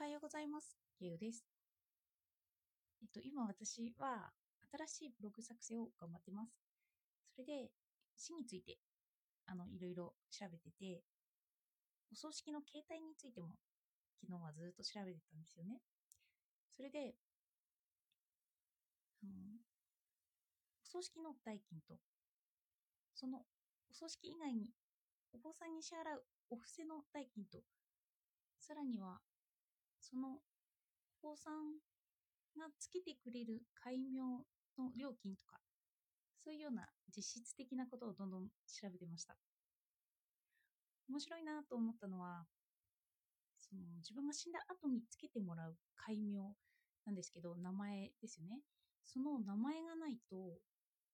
[0.00, 0.78] おはようございます。
[1.00, 1.44] ゆうです。
[3.02, 4.30] えっと、今私は
[4.86, 6.54] 新しいブログ作成を頑張ってます。
[7.34, 7.72] それで、
[8.14, 8.78] 死について、
[9.46, 11.02] あの、いろいろ調べてて、
[12.12, 13.58] お葬式の形態についても、
[14.22, 15.80] 昨日はずっと調べてたんですよね。
[16.76, 17.16] それで、
[19.24, 19.32] あの、
[20.80, 21.98] お葬式の代金と、
[23.16, 23.38] その
[23.90, 24.70] お葬式以外に
[25.34, 27.58] お坊さんに支払うお布施の代金と、
[28.60, 29.18] さらには、
[30.00, 30.38] その
[31.22, 31.78] お坊さん
[32.58, 34.44] がつけてくれる戒名
[34.76, 35.58] の料金とか、
[36.42, 39.36] そういうような実質的なことをどんどん調べてました。
[41.08, 42.46] 面白いなと思ったのは、
[43.58, 46.54] その自分が死んだ後につけてもらう戒名
[47.04, 48.60] なんですけど、名前ですよね。
[49.04, 50.36] その名前がないと、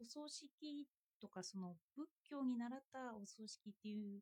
[0.00, 0.86] お葬式
[1.20, 4.20] とかその仏教に習ったお葬式っていう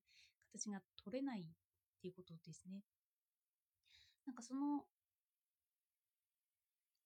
[0.53, 1.45] 形が取れないっ
[2.03, 2.83] ていうことですね。
[4.27, 4.85] なんかその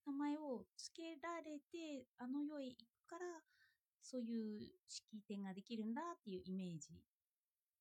[0.06, 3.24] 名前を付けられてあの世へ行くから
[4.02, 6.90] そういう式典ができるんだっていうイメージ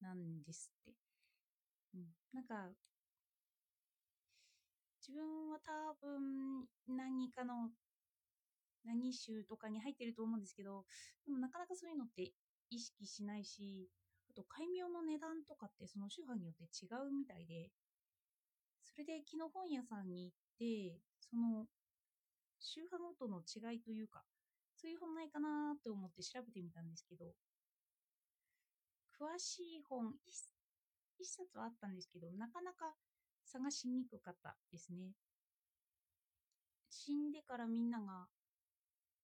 [0.01, 0.93] なんですって。
[1.95, 2.71] うん、なんか
[5.05, 7.69] 自分は多分何かの
[8.85, 10.85] 何州とかに入ってると思うんですけど
[11.25, 12.31] でもなかなかそういうのって
[12.69, 13.89] 意識しないし
[14.29, 17.69] あと戒名の値段とかってその宗派によって違うみたいで
[18.93, 21.65] それで昨日本屋さんに行ってその
[22.59, 24.23] 宗派ごとの違いというか
[24.77, 27.33] そういう本ないかなと思って調べてみたんですけど。
[29.23, 30.13] 詳しい本
[31.17, 32.93] 一冊はあったんですけどなかなか
[33.45, 35.13] 探しにくかったですね。
[36.89, 38.27] 死んでからみんなが、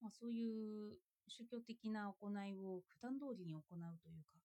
[0.02, 0.98] まあ、そういう
[1.28, 4.40] 宗教的な行いを普段通りに行うというか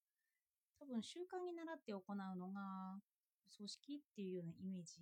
[0.80, 2.98] 多分習慣に習って行うのが
[3.48, 5.00] 葬式っていうようなイメージ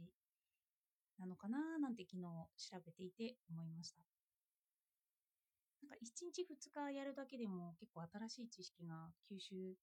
[1.18, 4.02] なのかななんて昨日調べていて思いました。
[5.82, 9.74] なんか1日2日やるだけでも結構新しい知識が吸収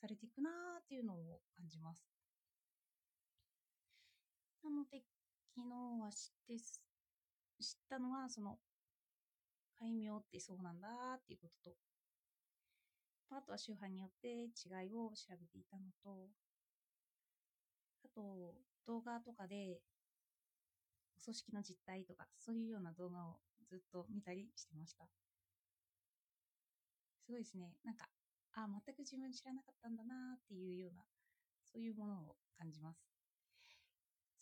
[0.00, 2.02] されていくなーっていうのを感じます。
[4.62, 5.02] なので
[5.54, 8.58] 昨日は知って知ったのはその
[9.78, 16.28] 戒名ってそうなんだっていうこととあとは宗派によって違いを調べていたのと
[18.14, 19.82] と動画とかで
[21.16, 25.08] お葬式の実態とかそういうような動画をずっと見たりしてました。
[27.24, 27.78] すごいですね。
[27.84, 28.10] なんか
[28.52, 31.06] あ全く自分知らなかったんだなっていうような
[31.64, 33.08] そういうものを感じます。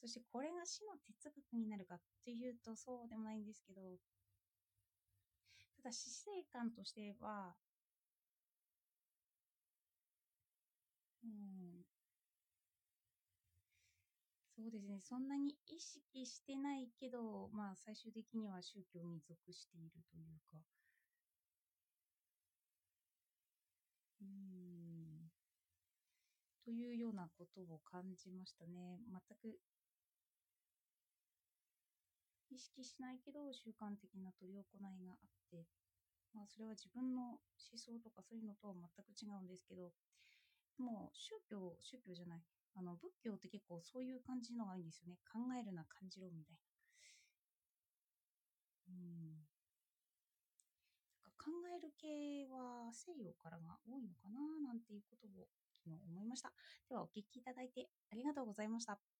[0.00, 3.98] そしてこれが死の哲学になるかっていうとそうでもないんですけど
[5.76, 7.56] ただ死生観としては
[14.60, 15.00] そうですね。
[15.00, 20.62] そんなに意識してないけどまあ最終的には宗教に属しているというか。
[24.20, 25.30] うん。
[26.64, 29.00] というようなことを感じましたね。
[29.10, 29.58] 全く
[32.50, 35.66] 意識しないけど習慣的な執り行いがあって。
[36.34, 37.40] まあそれは自分の思
[37.78, 39.92] 想とかそういうのとは全く違うんですけど
[40.78, 42.42] もう宗教宗教じゃない。
[42.74, 45.18] あの仏教って結構そういう感じのがいいんですよね。
[45.32, 46.60] 考えるな感じろみたいな。
[48.88, 49.46] うん
[51.22, 55.48] か考える系は西洋からが多いのかななんていうことを
[55.84, 56.52] 昨日思いました。
[56.88, 59.19] ではお聞きいただいてありがとうございました。